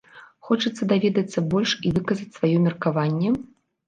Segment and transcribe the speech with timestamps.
[0.47, 3.29] Хочаце даведацца больш і выказаць сваё меркаванне?